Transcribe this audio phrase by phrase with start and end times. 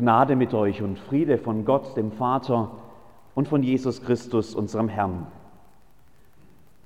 [0.00, 2.70] Gnade mit euch und Friede von Gott, dem Vater
[3.34, 5.26] und von Jesus Christus, unserem Herrn.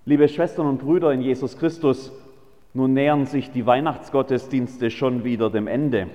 [0.04, 2.12] Liebe Schwestern und Brüder in Jesus Christus,
[2.72, 6.08] nun nähern sich die Weihnachtsgottesdienste schon wieder dem Ende.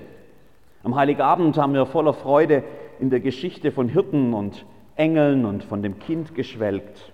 [0.84, 2.66] Am Heiligabend haben wir voller Freude
[3.00, 4.66] in der Geschichte von Hirten und
[4.98, 7.14] Engeln und von dem Kind geschwelgt.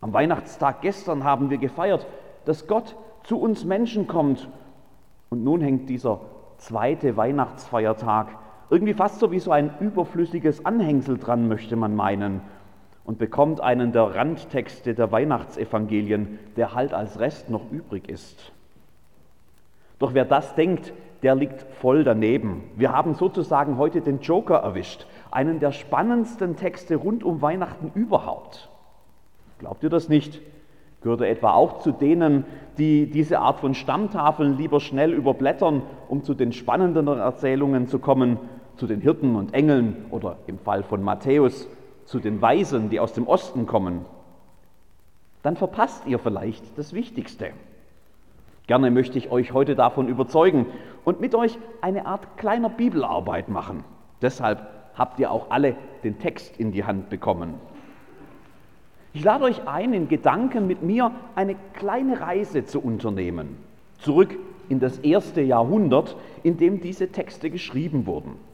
[0.00, 2.06] Am Weihnachtstag gestern haben wir gefeiert,
[2.46, 4.48] dass Gott zu uns Menschen kommt.
[5.28, 6.22] Und nun hängt dieser
[6.56, 8.28] zweite Weihnachtsfeiertag
[8.70, 12.40] irgendwie fast so wie so ein überflüssiges Anhängsel dran, möchte man meinen,
[13.04, 18.52] und bekommt einen der Randtexte der Weihnachtsevangelien, der halt als Rest noch übrig ist.
[19.98, 22.64] Doch wer das denkt, der liegt voll daneben.
[22.76, 28.68] Wir haben sozusagen heute den Joker erwischt, einen der spannendsten Texte rund um Weihnachten überhaupt.
[29.58, 30.40] Glaubt ihr das nicht?
[31.00, 32.44] Gehört er etwa auch zu denen,
[32.76, 38.38] die diese Art von Stammtafeln lieber schnell überblättern, um zu den spannenden Erzählungen zu kommen,
[38.78, 41.68] zu den Hirten und Engeln oder im Fall von Matthäus
[42.04, 44.04] zu den Weisen, die aus dem Osten kommen,
[45.42, 47.50] dann verpasst ihr vielleicht das Wichtigste.
[48.66, 50.66] Gerne möchte ich euch heute davon überzeugen
[51.04, 53.84] und mit euch eine Art kleiner Bibelarbeit machen.
[54.22, 57.54] Deshalb habt ihr auch alle den Text in die Hand bekommen.
[59.12, 63.56] Ich lade euch ein, in Gedanken mit mir eine kleine Reise zu unternehmen,
[63.98, 64.36] zurück
[64.68, 68.47] in das erste Jahrhundert, in dem diese Texte geschrieben wurden.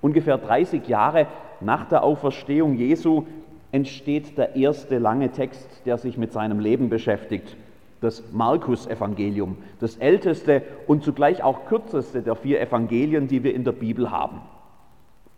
[0.00, 1.26] Ungefähr 30 Jahre
[1.60, 3.24] nach der Auferstehung Jesu
[3.72, 7.56] entsteht der erste lange Text, der sich mit seinem Leben beschäftigt.
[8.00, 13.72] Das Markus-Evangelium, das älteste und zugleich auch kürzeste der vier Evangelien, die wir in der
[13.72, 14.40] Bibel haben.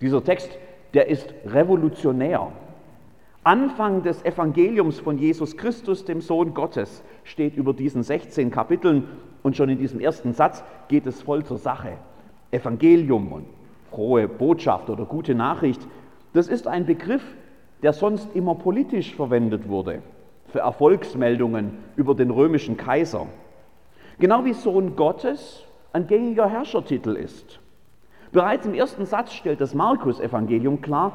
[0.01, 0.51] Dieser Text,
[0.93, 2.53] der ist revolutionär.
[3.43, 9.09] Anfang des Evangeliums von Jesus Christus, dem Sohn Gottes, steht über diesen 16 Kapiteln
[9.43, 11.93] und schon in diesem ersten Satz geht es voll zur Sache.
[12.51, 13.47] Evangelium und
[13.91, 15.87] frohe Botschaft oder gute Nachricht,
[16.33, 17.25] das ist ein Begriff,
[17.83, 20.03] der sonst immer politisch verwendet wurde,
[20.47, 23.27] für Erfolgsmeldungen über den römischen Kaiser.
[24.19, 27.59] Genau wie Sohn Gottes ein gängiger Herrschertitel ist.
[28.33, 31.13] Bereits im ersten Satz stellt das Markus-Evangelium klar,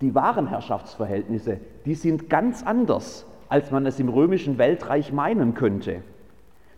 [0.00, 6.02] die wahren Herrschaftsverhältnisse, die sind ganz anders, als man es im römischen Weltreich meinen könnte.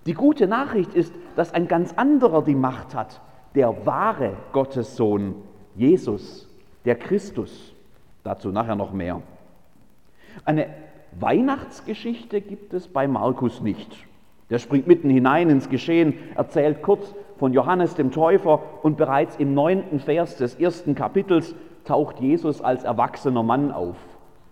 [0.06, 3.20] Die gute Nachricht ist, dass ein ganz anderer die Macht hat,
[3.58, 5.34] der wahre Gottessohn,
[5.74, 6.48] Jesus,
[6.84, 7.74] der Christus.
[8.22, 9.20] Dazu nachher noch mehr.
[10.44, 10.68] Eine
[11.18, 13.96] Weihnachtsgeschichte gibt es bei Markus nicht.
[14.48, 19.54] Der springt mitten hinein ins Geschehen, erzählt kurz von Johannes dem Täufer und bereits im
[19.54, 23.96] neunten Vers des ersten Kapitels taucht Jesus als erwachsener Mann auf,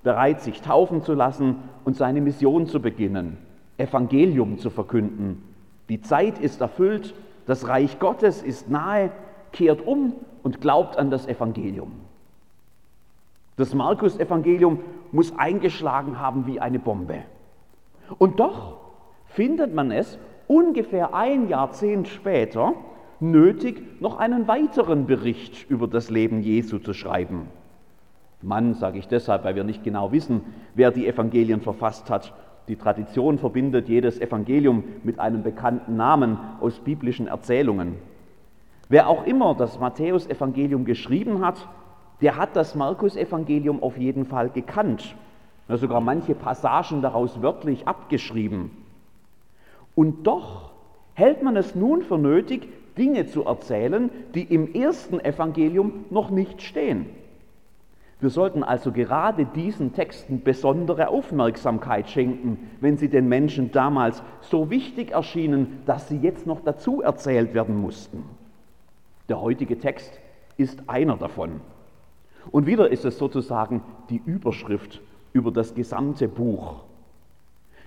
[0.02, 3.38] bereit sich taufen zu lassen und seine Mission zu beginnen,
[3.78, 5.44] Evangelium zu verkünden.
[5.88, 7.14] Die Zeit ist erfüllt
[7.46, 9.10] das Reich Gottes ist nahe,
[9.52, 11.92] kehrt um und glaubt an das Evangelium.
[13.56, 14.80] Das Markus-Evangelium
[15.12, 17.22] muss eingeschlagen haben wie eine Bombe.
[18.18, 18.78] Und doch
[19.26, 22.74] findet man es ungefähr ein Jahrzehnt später
[23.18, 27.48] nötig, noch einen weiteren Bericht über das Leben Jesu zu schreiben.
[28.42, 30.42] Mann, sage ich deshalb, weil wir nicht genau wissen,
[30.74, 32.34] wer die Evangelien verfasst hat
[32.68, 37.94] die Tradition verbindet jedes Evangelium mit einem bekannten Namen aus biblischen Erzählungen.
[38.88, 41.68] Wer auch immer das Matthäusevangelium geschrieben hat,
[42.20, 45.14] der hat das Markus-Evangelium auf jeden Fall gekannt.
[45.68, 48.70] Ja, sogar manche Passagen daraus wörtlich abgeschrieben.
[49.94, 50.70] Und doch
[51.14, 56.62] hält man es nun für nötig, Dinge zu erzählen, die im ersten Evangelium noch nicht
[56.62, 57.06] stehen.
[58.18, 64.70] Wir sollten also gerade diesen Texten besondere Aufmerksamkeit schenken, wenn sie den Menschen damals so
[64.70, 68.24] wichtig erschienen, dass sie jetzt noch dazu erzählt werden mussten.
[69.28, 70.18] Der heutige Text
[70.56, 71.60] ist einer davon.
[72.50, 75.02] Und wieder ist es sozusagen die Überschrift
[75.34, 76.84] über das gesamte Buch.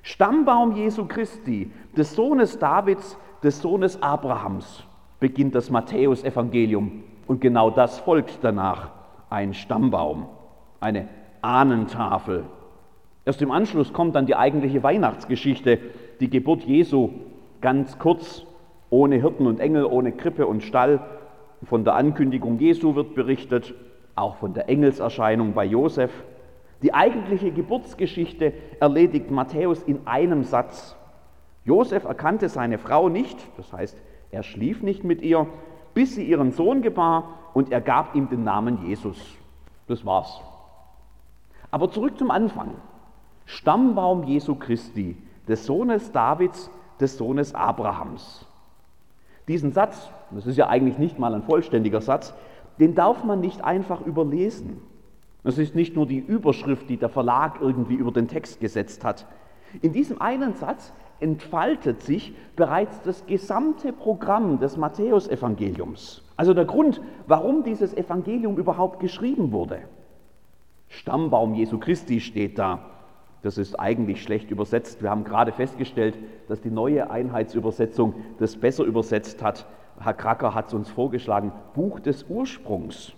[0.03, 4.83] Stammbaum Jesu Christi, des Sohnes Davids, des Sohnes Abrahams,
[5.19, 8.98] beginnt das Matthäusevangelium und genau das folgt danach
[9.29, 10.27] ein Stammbaum,
[10.79, 11.07] eine
[11.41, 12.45] Ahnentafel.
[13.25, 15.79] Erst im Anschluss kommt dann die eigentliche Weihnachtsgeschichte,
[16.19, 17.09] die Geburt Jesu,
[17.61, 18.45] ganz kurz,
[18.89, 20.99] ohne Hirten und Engel, ohne Krippe und Stall.
[21.63, 23.75] Von der Ankündigung Jesu wird berichtet,
[24.15, 26.11] auch von der Engelserscheinung bei Josef.
[26.81, 30.95] Die eigentliche Geburtsgeschichte erledigt Matthäus in einem Satz.
[31.65, 33.97] Josef erkannte seine Frau nicht, das heißt,
[34.31, 35.47] er schlief nicht mit ihr,
[35.93, 39.17] bis sie ihren Sohn gebar und er gab ihm den Namen Jesus.
[39.87, 40.39] Das war's.
[41.71, 42.75] Aber zurück zum Anfang.
[43.45, 45.17] Stammbaum Jesu Christi,
[45.47, 46.69] des Sohnes Davids,
[46.99, 48.45] des Sohnes Abrahams.
[49.47, 52.35] Diesen Satz, das ist ja eigentlich nicht mal ein vollständiger Satz,
[52.79, 54.81] den darf man nicht einfach überlesen.
[55.43, 59.25] Das ist nicht nur die Überschrift, die der Verlag irgendwie über den Text gesetzt hat.
[59.81, 66.23] In diesem einen Satz entfaltet sich bereits das gesamte Programm des Matthäusevangeliums.
[66.37, 69.79] Also der Grund, warum dieses Evangelium überhaupt geschrieben wurde.
[70.87, 72.85] Stammbaum Jesu Christi steht da.
[73.41, 75.01] Das ist eigentlich schlecht übersetzt.
[75.01, 76.17] Wir haben gerade festgestellt,
[76.47, 79.65] dass die neue Einheitsübersetzung das besser übersetzt hat.
[79.99, 81.51] Herr Kracker hat es uns vorgeschlagen.
[81.73, 83.13] Buch des Ursprungs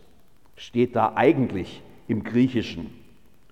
[0.56, 2.92] steht da eigentlich im Griechischen.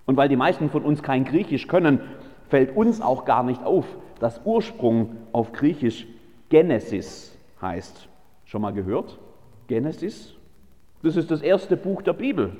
[0.06, 2.00] Und weil die meisten von uns kein Griechisch können,
[2.48, 3.86] fällt uns auch gar nicht auf,
[4.20, 6.06] dass Ursprung auf Griechisch
[6.48, 8.08] Genesis heißt.
[8.44, 9.18] Schon mal gehört?
[9.66, 10.34] Genesis?
[11.02, 12.56] Das ist das erste Buch der Bibel.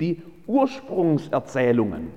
[0.00, 2.08] Die Ursprungserzählungen.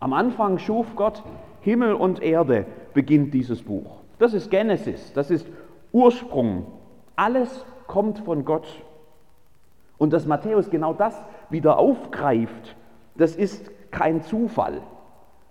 [0.00, 1.22] Am Anfang schuf Gott
[1.62, 3.98] Himmel und Erde, beginnt dieses Buch.
[4.18, 5.46] Das ist Genesis, das ist
[5.92, 6.66] Ursprung.
[7.16, 8.66] Alles kommt von Gott.
[9.98, 11.16] Und dass Matthäus genau das
[11.50, 12.76] wieder aufgreift,
[13.16, 14.80] das ist kein Zufall.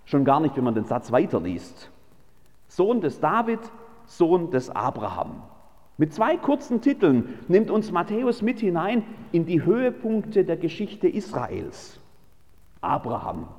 [0.04, 1.90] Schon gar nicht, wenn man den Satz weiterliest.
[2.72, 3.60] Sohn des David,
[4.06, 5.44] Sohn des Abraham.
[5.98, 9.04] Mit zwei kurzen Titeln nimmt uns Matthäus mit hinein
[9.34, 12.00] in die Höhepunkte der Geschichte Israels.
[12.80, 13.50] Abraham,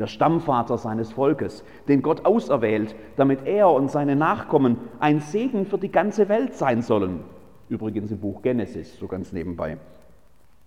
[0.00, 5.78] der Stammvater seines Volkes, den Gott auserwählt, damit er und seine Nachkommen ein Segen für
[5.78, 7.20] die ganze Welt sein sollen.
[7.68, 9.78] Übrigens im Buch Genesis, so ganz nebenbei.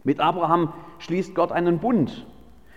[0.05, 2.25] Mit Abraham schließt Gott einen Bund.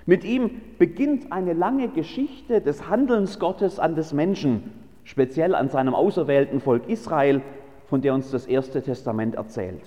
[0.04, 4.72] Mit ihm beginnt eine lange Geschichte des Handelns Gottes an des Menschen,
[5.06, 7.40] speziell an seinem auserwählten Volk Israel,
[7.86, 9.84] von der uns das Erste Testament erzählt.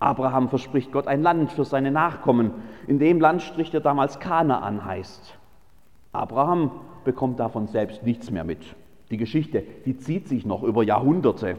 [0.00, 2.50] Abraham verspricht Gott ein Land für seine Nachkommen.
[2.88, 5.38] In dem Landstrich, der damals Kanaan heißt.
[6.12, 6.72] Abraham
[7.04, 8.74] bekommt davon selbst nichts mehr mit.
[9.10, 11.56] Die Geschichte, die zieht sich noch über Jahrhunderte.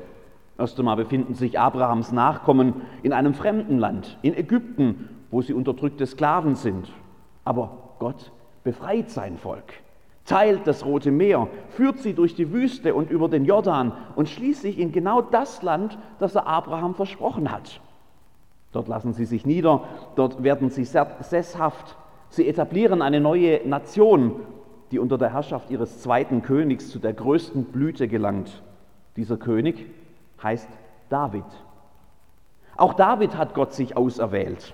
[0.57, 6.05] Erst einmal befinden sich Abrahams Nachkommen in einem fremden Land, in Ägypten, wo sie unterdrückte
[6.05, 6.91] Sklaven sind.
[7.45, 8.31] Aber Gott
[8.63, 9.73] befreit sein Volk,
[10.25, 14.79] teilt das Rote Meer, führt sie durch die Wüste und über den Jordan und schließlich
[14.79, 17.79] in genau das Land, das er Abraham versprochen hat.
[18.71, 19.83] Dort lassen sie sich nieder,
[20.15, 21.95] dort werden sie sesshaft,
[22.29, 24.41] sie etablieren eine neue Nation,
[24.91, 28.63] die unter der Herrschaft ihres zweiten Königs zu der größten Blüte gelangt.
[29.15, 29.85] Dieser König
[30.41, 30.69] heißt
[31.09, 31.45] David.
[32.75, 34.73] Auch David hat Gott sich auserwählt.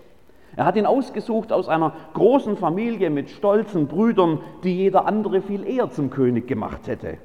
[0.55, 5.65] Er hat ihn ausgesucht aus einer großen Familie mit stolzen Brüdern, die jeder andere viel
[5.65, 7.17] eher zum König gemacht hätte.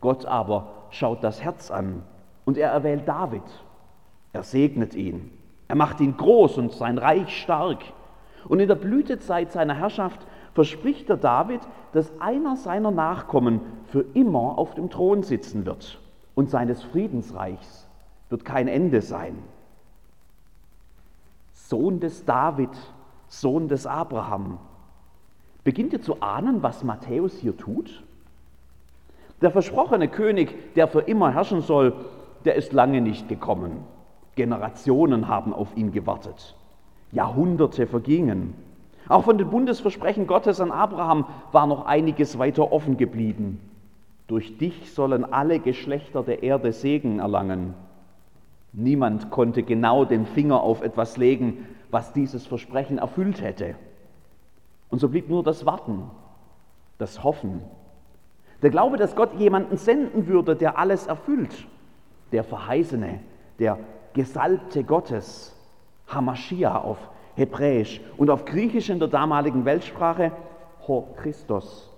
[0.00, 2.02] Gott aber schaut das Herz an
[2.44, 3.42] und er erwählt David.
[4.32, 5.30] Er segnet ihn.
[5.68, 7.78] Er macht ihn groß und sein Reich stark.
[8.48, 10.20] Und in der Blütezeit seiner Herrschaft
[10.54, 11.60] verspricht der David,
[11.92, 15.98] dass einer seiner Nachkommen für immer auf dem Thron sitzen wird
[16.34, 17.86] und seines Friedensreichs
[18.30, 19.38] wird kein Ende sein.
[21.70, 22.70] Sohn des David,
[23.28, 24.58] Sohn des Abraham.
[25.62, 28.02] Beginnt ihr zu ahnen, was Matthäus hier tut?
[29.40, 31.94] Der versprochene König, der für immer herrschen soll,
[32.44, 33.84] der ist lange nicht gekommen.
[34.34, 36.56] Generationen haben auf ihn gewartet.
[37.12, 38.54] Jahrhunderte vergingen.
[39.08, 43.60] Auch von den Bundesversprechen Gottes an Abraham war noch einiges weiter offen geblieben.
[44.26, 47.74] Durch dich sollen alle Geschlechter der Erde Segen erlangen.
[48.82, 53.74] Niemand konnte genau den Finger auf etwas legen, was dieses Versprechen erfüllt hätte.
[54.88, 56.02] Und so blieb nur das Warten,
[56.98, 57.62] das Hoffen.
[58.62, 61.66] Der Glaube, dass Gott jemanden senden würde, der alles erfüllt.
[62.32, 63.20] Der Verheißene,
[63.58, 63.78] der
[64.14, 65.56] Gesalbte Gottes,
[66.08, 66.98] Hamashia auf
[67.36, 70.32] Hebräisch und auf Griechisch in der damaligen Weltsprache
[70.86, 71.90] Ho Christos,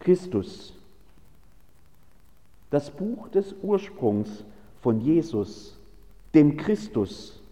[0.00, 0.76] Christus
[2.70, 4.44] das Buch des Ursprungs
[4.82, 5.75] von Jesus,
[6.34, 7.42] dem Christus,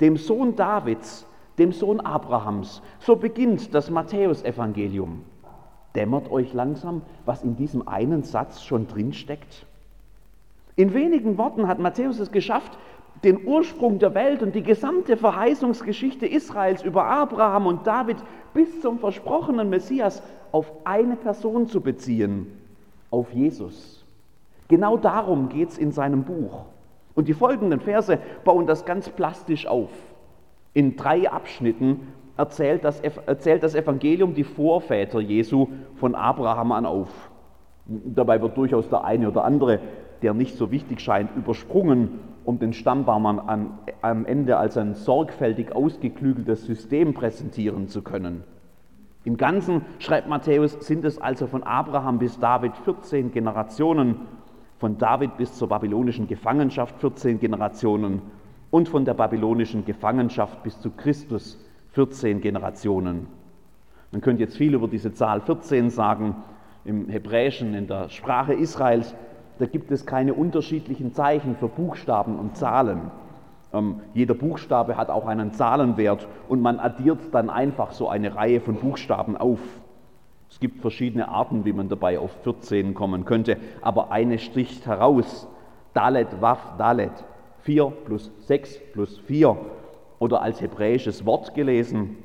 [0.00, 1.26] dem Sohn Davids,
[1.58, 2.82] dem Sohn Abrahams.
[2.98, 5.22] So beginnt das Matthäusevangelium.
[5.94, 9.64] Dämmert euch langsam, was in diesem einen Satz schon drinsteckt?
[10.76, 12.76] In wenigen Worten hat Matthäus es geschafft,
[13.22, 18.16] den Ursprung der Welt und die gesamte Verheißungsgeschichte Israels über Abraham und David
[18.52, 22.46] bis zum versprochenen Messias auf eine Person zu beziehen,
[23.10, 24.04] auf Jesus.
[24.68, 26.64] Genau darum geht es in seinem Buch.
[27.14, 29.90] Und die folgenden Verse bauen das ganz plastisch auf.
[30.72, 37.30] In drei Abschnitten erzählt das, erzählt das Evangelium die Vorväter Jesu von Abraham an auf.
[37.86, 39.78] Dabei wird durchaus der eine oder andere,
[40.22, 45.74] der nicht so wichtig scheint, übersprungen, um den Stammbaum an, am Ende als ein sorgfältig
[45.74, 48.42] ausgeklügeltes System präsentieren zu können.
[49.24, 54.16] Im Ganzen, schreibt Matthäus, sind es also von Abraham bis David 14 Generationen
[54.84, 58.20] von David bis zur babylonischen Gefangenschaft 14 Generationen
[58.70, 61.58] und von der babylonischen Gefangenschaft bis zu Christus
[61.92, 63.26] 14 Generationen.
[64.12, 66.36] Man könnte jetzt viel über diese Zahl 14 sagen.
[66.84, 69.14] Im Hebräischen, in der Sprache Israels,
[69.58, 73.10] da gibt es keine unterschiedlichen Zeichen für Buchstaben und Zahlen.
[73.72, 78.60] Ähm, jeder Buchstabe hat auch einen Zahlenwert und man addiert dann einfach so eine Reihe
[78.60, 79.60] von Buchstaben auf.
[80.54, 85.48] Es gibt verschiedene Arten, wie man dabei auf 14 kommen könnte, aber eine sticht heraus.
[85.94, 87.10] Dalet, Waf, Dalet.
[87.62, 89.56] 4 plus 6 plus 4.
[90.20, 92.18] Oder als hebräisches Wort gelesen,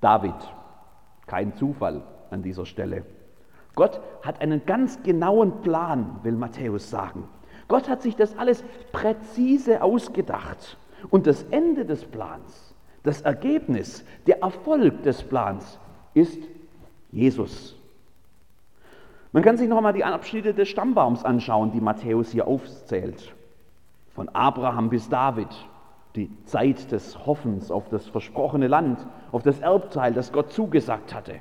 [0.00, 0.32] David.
[1.26, 3.04] Kein Zufall an dieser Stelle.
[3.74, 7.28] Gott hat einen ganz genauen Plan, will Matthäus sagen.
[7.68, 10.78] Gott hat sich das alles präzise ausgedacht.
[11.10, 15.78] Und das Ende des Plans, das Ergebnis, der Erfolg des Plans
[16.14, 16.42] ist
[17.16, 17.74] Jesus.
[19.32, 23.34] Man kann sich noch einmal die Abschnitte des Stammbaums anschauen, die Matthäus hier aufzählt.
[24.14, 25.48] Von Abraham bis David,
[26.14, 28.98] die Zeit des Hoffens auf das versprochene Land,
[29.32, 31.40] auf das Erbteil, das Gott zugesagt hatte.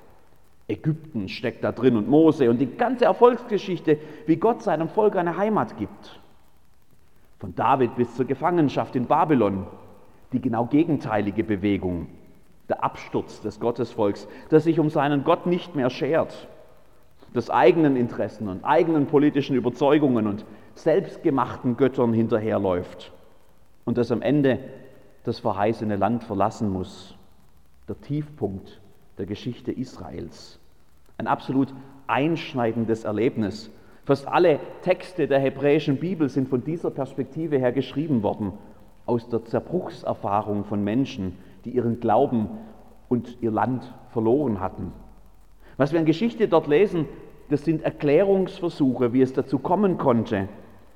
[0.70, 5.36] Ägypten steckt da drin und Mose und die ganze Erfolgsgeschichte, wie Gott seinem Volk eine
[5.36, 6.22] Heimat gibt.
[7.40, 9.68] Von David bis zur Gefangenschaft in Babylon,
[10.32, 12.08] die genau gegenteilige Bewegung,
[12.70, 16.48] der Absturz des Gottesvolks, das sich um seinen Gott nicht mehr schert,
[17.34, 23.12] das eigenen Interessen und eigenen politischen Überzeugungen und selbstgemachten Göttern hinterherläuft
[23.84, 24.60] und das am Ende
[25.24, 27.16] das verheißene Land verlassen muss.
[27.88, 28.82] Der Tiefpunkt
[29.18, 30.60] der Geschichte Israels.
[31.18, 31.74] Ein absolut
[32.08, 33.72] einschneidendes Erlebnis.
[34.06, 38.54] Fast alle Texte der hebräischen Bibel sind von dieser Perspektive her geschrieben worden,
[39.06, 42.48] aus der Zerbruchserfahrung von Menschen, die ihren Glauben
[43.10, 44.92] und ihr Land verloren hatten.
[45.78, 47.08] Was wir in Geschichte dort lesen,
[47.50, 50.48] das sind Erklärungsversuche, wie es dazu kommen konnte.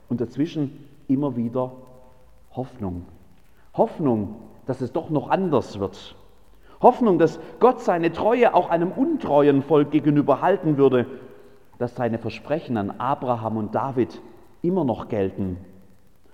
[0.07, 1.71] Und dazwischen immer wieder
[2.55, 3.05] Hoffnung.
[3.73, 4.35] Hoffnung,
[4.65, 6.15] dass es doch noch anders wird.
[6.81, 11.05] Hoffnung, dass Gott seine Treue auch einem untreuen Volk gegenüber halten würde,
[11.77, 14.21] dass seine Versprechen an Abraham und David
[14.61, 15.57] immer noch gelten.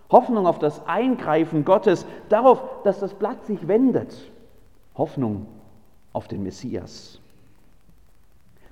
[0.10, 4.32] Hoffnung auf das Eingreifen Gottes, darauf, dass das Blatt sich wendet.
[4.96, 5.48] Hoffnung
[6.14, 7.20] auf den Messias.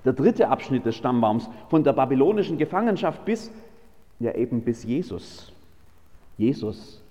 [0.05, 3.51] Der dritte Abschnitt des Stammbaums von der babylonischen Gefangenschaft bis,
[4.19, 5.51] ja eben bis Jesus.
[6.37, 7.01] Jesus,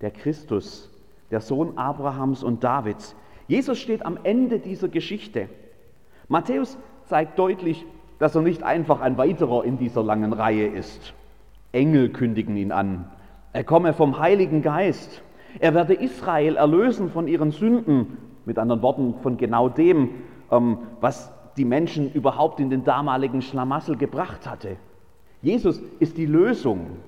[0.00, 0.90] der Christus,
[1.30, 3.14] der Sohn Abrahams und Davids,
[3.48, 5.48] Jesus steht am Ende dieser Geschichte.
[6.28, 7.84] Matthäus zeigt deutlich,
[8.18, 11.14] dass er nicht einfach ein weiterer in dieser langen Reihe ist.
[11.72, 13.10] Engel kündigen ihn an.
[13.52, 15.22] Er komme vom Heiligen Geist.
[15.60, 18.18] Er werde Israel erlösen von ihren Sünden.
[18.44, 20.10] Mit anderen Worten, von genau dem,
[20.50, 24.76] ähm, was die Menschen überhaupt in den damaligen Schlamassel gebracht hatte.
[25.42, 26.98] Jesus ist die Lösung.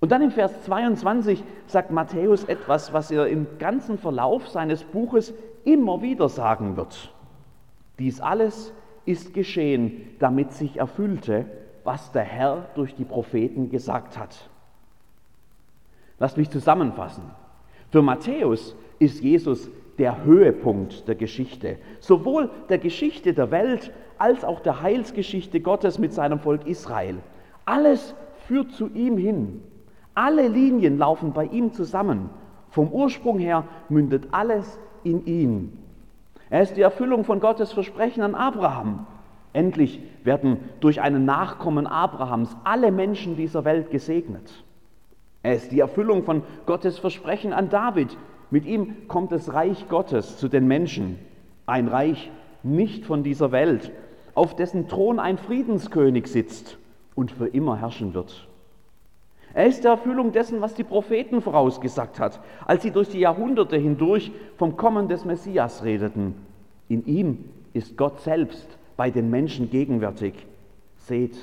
[0.00, 5.32] Und dann im Vers 22 sagt Matthäus etwas, was er im ganzen Verlauf seines Buches
[5.64, 7.12] immer wieder sagen wird.
[7.98, 8.72] Dies alles
[9.06, 11.46] ist geschehen, damit sich erfüllte,
[11.84, 14.50] was der Herr durch die Propheten gesagt hat.
[16.18, 17.24] Lasst mich zusammenfassen.
[17.90, 24.60] Für Matthäus ist Jesus der Höhepunkt der Geschichte, sowohl der Geschichte der Welt als auch
[24.60, 27.16] der Heilsgeschichte Gottes mit seinem Volk Israel.
[27.64, 28.14] Alles
[28.46, 29.62] führt zu ihm hin.
[30.14, 32.30] Alle Linien laufen bei ihm zusammen.
[32.70, 35.78] Vom Ursprung her mündet alles in ihn.
[36.50, 39.06] Er ist die Erfüllung von Gottes Versprechen an Abraham.
[39.52, 44.63] Endlich werden durch einen Nachkommen Abrahams alle Menschen dieser Welt gesegnet.
[45.44, 48.16] Er ist die Erfüllung von Gottes Versprechen an David.
[48.50, 51.18] Mit ihm kommt das Reich Gottes zu den Menschen.
[51.66, 52.30] Ein Reich
[52.62, 53.92] nicht von dieser Welt,
[54.34, 56.78] auf dessen Thron ein Friedenskönig sitzt
[57.14, 58.48] und für immer herrschen wird.
[59.52, 63.76] Er ist der Erfüllung dessen, was die Propheten vorausgesagt hat, als sie durch die Jahrhunderte
[63.76, 66.34] hindurch vom Kommen des Messias redeten.
[66.88, 70.46] In ihm ist Gott selbst bei den Menschen gegenwärtig.
[70.96, 71.36] Seht,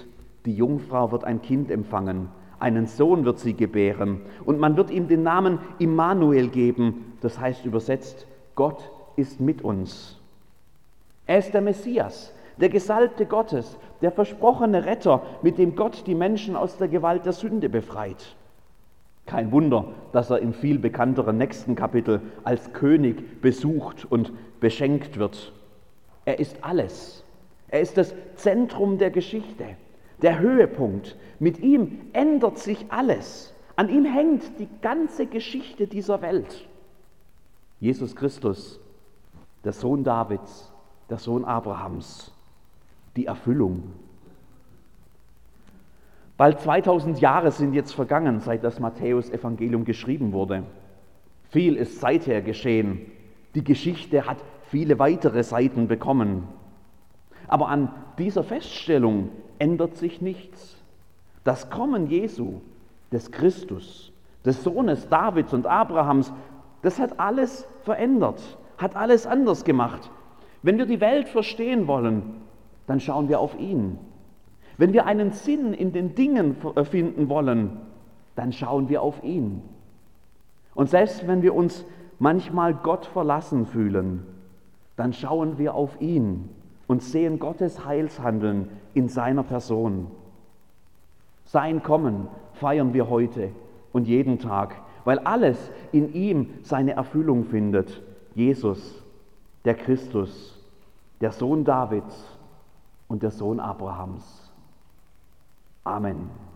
[0.46, 2.30] die Jungfrau wird ein Kind empfangen,
[2.62, 7.66] einen Sohn wird sie gebären und man wird ihm den Namen Immanuel geben, das heißt
[7.66, 10.20] übersetzt, Gott ist mit uns.
[11.26, 16.56] Er ist der Messias, der Gesalbte Gottes, der versprochene Retter, mit dem Gott die Menschen
[16.56, 18.36] aus der Gewalt der Sünde befreit.
[19.26, 25.54] Kein Wunder, dass er im viel bekannteren nächsten Kapitel als König besucht und beschenkt wird.
[26.26, 27.24] Er ist alles.
[27.70, 29.66] Er ist das Zentrum der Geschichte,
[30.22, 31.18] der Höhepunkt.
[31.40, 33.54] Mit ihm ändert sich alles.
[33.76, 36.68] An ihm hängt die ganze Geschichte dieser Welt.
[37.80, 38.80] Jesus Christus,
[39.64, 40.72] der Sohn Davids,
[41.10, 42.32] der Sohn Abrahams
[43.16, 43.84] die Erfüllung.
[46.38, 50.64] Bald 2000 Jahre sind jetzt vergangen, seit das Matthäus-Evangelium geschrieben wurde.
[51.50, 53.02] Viel ist seither geschehen.
[53.54, 54.38] Die Geschichte hat
[54.70, 56.48] viele weitere Seiten bekommen.
[57.48, 59.30] Aber an dieser Feststellung
[59.62, 60.76] ändert sich nichts.
[61.44, 62.62] Das Kommen Jesu,
[63.12, 64.12] des Christus,
[64.44, 66.34] des Sohnes Davids und Abrahams,
[66.82, 68.42] das hat alles verändert,
[68.80, 70.10] hat alles anders gemacht.
[70.64, 72.42] Wenn wir die Welt verstehen wollen,
[72.88, 74.00] dann schauen wir auf ihn.
[74.78, 77.78] Wenn wir einen Sinn in den Dingen äh, finden wollen,
[78.36, 79.62] dann schauen wir auf ihn.
[80.74, 81.86] Und selbst wenn wir uns
[82.18, 84.26] manchmal Gott verlassen fühlen,
[84.96, 86.50] dann schauen wir auf ihn
[86.92, 90.12] und sehen Gottes Heilshandeln in seiner Person.
[91.46, 93.52] Sein Kommen feiern wir heute
[93.94, 98.02] und jeden Tag, weil alles in ihm seine Erfüllung findet.
[98.36, 99.02] Jesus,
[99.64, 100.60] der Christus,
[101.22, 102.38] der Sohn Davids
[103.08, 104.52] und der Sohn Abrahams.
[105.86, 106.51] Amen.